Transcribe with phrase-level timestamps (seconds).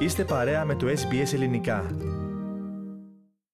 [0.00, 1.96] Είστε παρέα με το SBS Ελληνικά.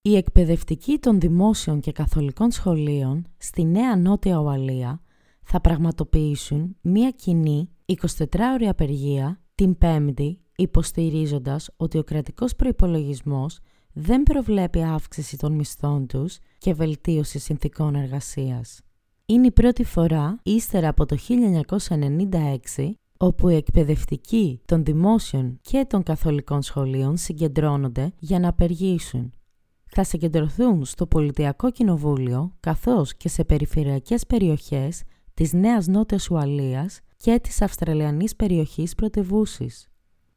[0.02, 5.00] Οι εκπαιδευτικοί των δημόσιων και καθολικών σχολείων στη Νέα Νότια Ουαλία
[5.42, 13.58] θα πραγματοποιήσουν μία κοινή 24ωρη απεργία την Πέμπτη υποστηρίζοντας ότι ο κρατικός προϋπολογισμός
[13.92, 18.80] δεν προβλέπει αύξηση των μισθών τους και βελτίωση συνθήκων εργασίας.
[19.26, 21.16] Είναι η πρώτη φορά, ύστερα από το
[22.76, 29.32] 1996, όπου οι εκπαιδευτικοί των δημόσιων και των καθολικών σχολείων συγκεντρώνονται για να απεργήσουν.
[29.86, 35.02] Θα συγκεντρωθούν στο Πολιτιακό Κοινοβούλιο καθώς και σε περιφερειακές περιοχές
[35.34, 39.88] της Νέας Νότιας Ουαλίας και της Αυστραλιανής περιοχής πρωτευούσης.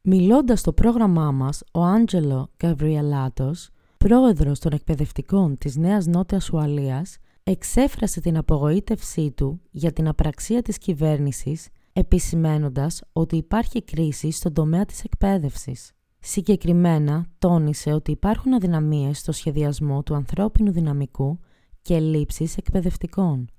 [0.02, 8.20] Μιλώντας στο πρόγραμμά μας, ο Άντζελο Γκαβριελάτος, πρόεδρος των εκπαιδευτικών της Νέας Νότιας Ουαλίας, εξέφρασε
[8.20, 11.68] την απογοήτευσή του για την απραξία της κυβέρνησης
[12.00, 15.92] επισημένοντας ότι υπάρχει κρίση στον τομέα της εκπαίδευσης.
[16.20, 21.40] Συγκεκριμένα, τόνισε ότι υπάρχουν αδυναμίες στο σχεδιασμό του ανθρώπινου δυναμικού
[21.82, 23.50] και λήψεις εκπαιδευτικών.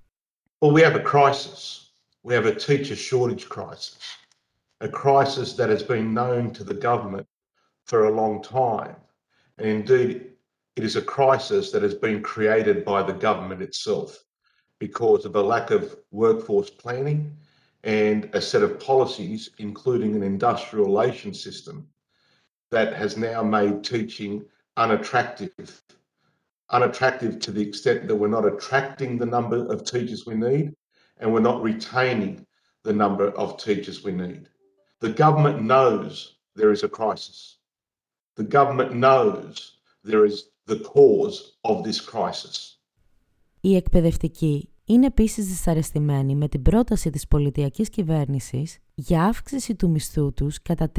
[0.60, 1.60] Well, we have a crisis.
[2.24, 4.04] We have a teacher shortage crisis.
[4.78, 7.28] A crisis that has been known to the government
[7.90, 8.98] for a long time.
[9.58, 10.12] And indeed,
[10.78, 14.10] it is a crisis that has been created by the government itself
[14.86, 15.82] because of a lack of
[16.22, 17.20] workforce planning
[17.85, 21.87] and a set of policies, including an industrial relations system,
[22.71, 24.45] that has now made teaching
[24.77, 25.83] unattractive.
[26.71, 30.75] Unattractive to the extent that we're not attracting the number of teachers we need
[31.19, 32.45] and we're not retaining
[32.83, 34.49] the number of teachers we need.
[35.01, 37.59] The government knows there is a crisis.
[38.35, 42.73] The government knows there is the cause of this crisis.
[43.61, 50.34] Οι εκπαιδευτικοί είναι επίσης δυσαρεστημένοι με την πρόταση της πολιτιακής κυβέρνησης για αύξηση του μισθού
[50.34, 50.92] τους κατά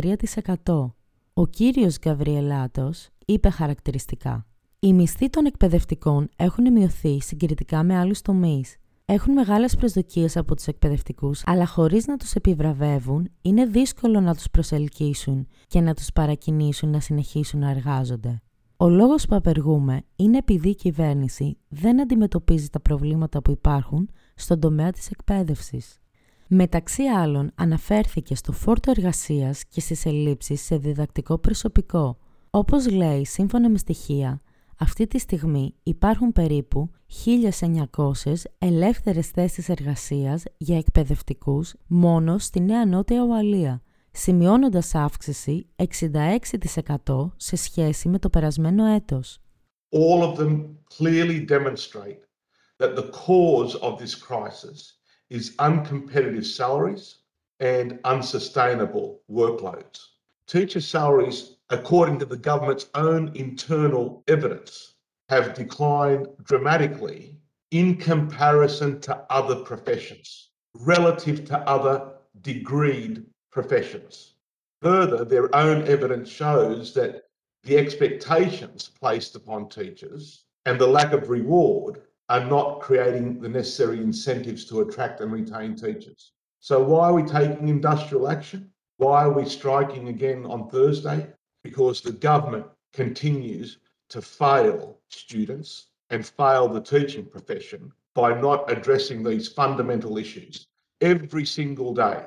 [0.65, 0.95] 3%.
[1.33, 4.47] Ο κύριος Γκαβριελάτος είπε χαρακτηριστικά
[4.79, 8.77] «Οι μισθοί των εκπαιδευτικών έχουν μειωθεί συγκριτικά με άλλους τομείς.
[9.05, 14.51] Έχουν μεγάλες προσδοκίες από τους εκπαιδευτικούς, αλλά χωρίς να τους επιβραβεύουν, είναι δύσκολο να τους
[14.51, 18.43] προσελκύσουν και να τους παρακινήσουν να συνεχίσουν να εργάζονται.
[18.83, 24.61] Ο λόγος που απεργούμε είναι επειδή η κυβέρνηση δεν αντιμετωπίζει τα προβλήματα που υπάρχουν στον
[24.61, 25.99] τομέα της εκπαίδευσης.
[26.47, 32.19] Μεταξύ άλλων αναφέρθηκε στο φόρτο εργασίας και στις ελλείψεις σε διδακτικό προσωπικό.
[32.51, 34.41] Όπως λέει σύμφωνα με στοιχεία,
[34.79, 36.91] αυτή τη στιγμή υπάρχουν περίπου
[37.25, 47.57] 1.900 ελεύθερες θέσεις εργασίας για εκπαιδευτικούς μόνο στη Νέα Νότια Ουαλία σημειώνοντας αύξηση 66% σε
[47.57, 49.41] σχέση με το περασμένο έτος.
[49.95, 52.23] All of them clearly demonstrate
[52.79, 54.95] that the cause of this crisis
[55.29, 57.05] is uncompetitive salaries
[57.61, 59.99] and unsustainable workloads.
[60.47, 64.95] Teacher salaries, according to the government's own internal evidence,
[65.29, 67.39] have declined dramatically
[67.71, 71.97] in comparison to other professions, relative to other
[72.43, 74.35] degreed professions.
[74.81, 77.25] Further, their own evidence shows that
[77.63, 83.99] the expectations placed upon teachers and the lack of reward are not creating the necessary
[83.99, 86.33] incentives to attract and retain teachers.
[86.61, 88.71] So, why are we taking industrial action?
[88.97, 91.29] Why are we striking again on Thursday?
[91.63, 93.79] Because the government continues
[94.11, 100.67] to fail students and fail the teaching profession by not addressing these fundamental issues
[101.01, 102.25] every single day.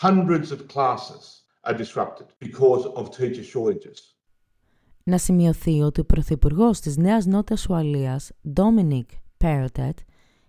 [0.00, 1.24] Hundreds of classes
[1.62, 4.14] are disrupted because of teacher shortages.
[5.04, 9.04] Να σημειωθεί ότι ο Πρωθυπουργός της Νέας Νότιας Ουαλίας, Dominic
[9.44, 9.94] Perrottet,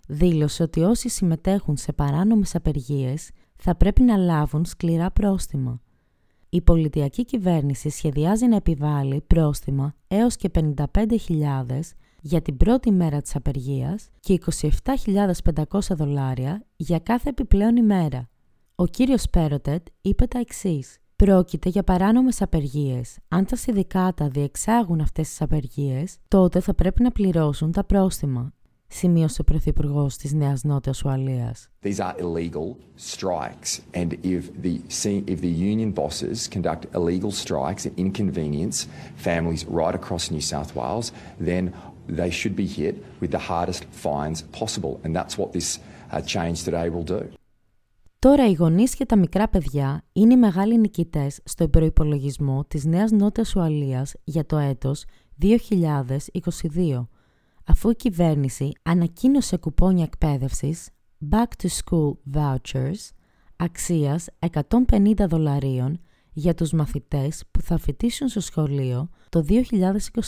[0.08, 5.82] δήλωσε ότι όσοι συμμετέχουν σε παράνομες απεργίες θα πρέπει να λάβουν σκληρά πρόστιμα.
[6.50, 13.36] Η πολιτιακή κυβέρνηση σχεδιάζει να επιβάλλει πρόστιμα έως και 55.000 για την πρώτη μέρα της
[13.36, 14.40] απεργίας και
[14.84, 18.30] 27.500 δολάρια για κάθε επιπλέον ημέρα.
[18.80, 20.84] Ο κύριος Πέροτετ είπε τα εξή.
[21.16, 23.18] Πρόκειται για παράνομες απεργίες.
[23.28, 28.54] Αν τα συνδικάτα διεξάγουν αυτές τις απεργίες, τότε θα πρέπει να πληρώσουν τα πρόστιμα,
[28.88, 31.70] σημείωσε ο Πρωθυπουργό της Νέας Νότιας Ουαλίας.
[31.84, 34.76] These are illegal strikes and if the,
[35.34, 38.78] if the union bosses conduct illegal strikes and inconvenience
[39.28, 41.08] families right across New South Wales,
[41.50, 41.64] then
[42.20, 45.70] they should be hit with the hardest fines possible and that's what this
[46.12, 47.37] uh, change today will do.
[48.20, 53.12] Τώρα οι γονείς και τα μικρά παιδιά είναι οι μεγάλοι νικητές στο προϋπολογισμό της Νέας
[53.12, 55.06] Νότιας Ουαλίας για το έτος
[55.42, 57.08] 2022,
[57.66, 60.90] αφού η κυβέρνηση ανακοίνωσε κουπόνια εκπαίδευσης
[61.32, 63.10] Back to School Vouchers
[63.56, 66.00] αξίας 150 δολαρίων
[66.32, 69.46] για τους μαθητές που θα φοιτήσουν στο σχολείο το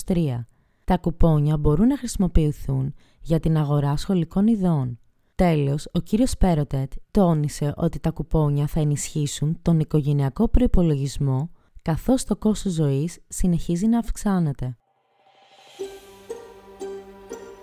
[0.05, 0.45] 2023.
[0.83, 4.99] Τα κουπόνια μπορούν να χρησιμοποιηθούν για την αγορά σχολικών ειδών.
[5.39, 11.51] Τέλος, ο κύριος Πέροτετ τόνισε ότι τα κουπόνια θα ενισχύσουν τον οικογενειακό προϋπολογισμό
[11.81, 14.77] καθώς το κόστος ζωής συνεχίζει να αυξάνεται.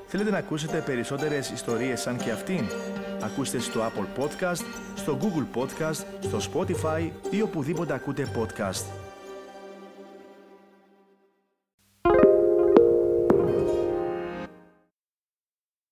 [0.06, 2.64] Θέλετε να ακούσετε περισσότερες ιστορίες σαν και αυτήν;
[3.22, 4.64] Ακούστε στο Apple Podcast,
[4.94, 9.05] στο Google Podcast, στο Spotify ή οπουδήποτε ακούτε podcast.